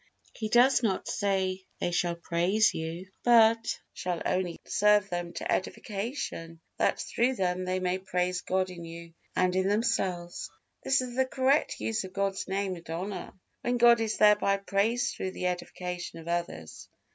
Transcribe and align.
He 0.33 0.49
does 0.49 0.81
not 0.81 1.07
say, 1.07 1.67
"they 1.79 1.91
shall 1.91 2.15
praise 2.15 2.73
you," 2.73 3.11
but 3.21 3.31
"your 3.43 3.49
works 3.51 3.79
shall 3.93 4.21
only 4.25 4.57
serve 4.65 5.11
them 5.11 5.31
to 5.33 5.51
edification, 5.51 6.59
that 6.77 6.99
through 6.99 7.35
them 7.35 7.65
they 7.65 7.79
may 7.79 7.99
praise 7.99 8.41
God 8.41 8.71
in 8.71 8.83
you 8.83 9.13
and 9.35 9.55
in 9.55 9.67
themselves." 9.67 10.49
This 10.83 11.01
is 11.01 11.15
the 11.15 11.25
correct 11.25 11.79
use 11.79 12.03
of 12.03 12.13
God's 12.13 12.47
Name 12.47 12.75
and 12.77 12.89
honor, 12.89 13.31
when 13.61 13.77
God 13.77 13.99
is 13.99 14.17
thereby 14.17 14.57
praised 14.57 15.13
through 15.13 15.33
the 15.33 15.45
edification 15.45 16.17
of 16.17 16.27
others. 16.27 16.89